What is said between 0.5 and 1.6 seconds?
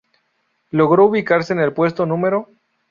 Logró ubicarse en